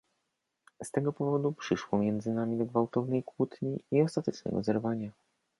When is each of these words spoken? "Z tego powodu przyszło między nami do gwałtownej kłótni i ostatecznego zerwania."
"Z 0.83 0.91
tego 0.91 1.13
powodu 1.13 1.51
przyszło 1.53 1.99
między 1.99 2.31
nami 2.33 2.57
do 2.57 2.65
gwałtownej 2.65 3.23
kłótni 3.23 3.79
i 3.91 4.01
ostatecznego 4.01 4.63
zerwania." 4.63 5.11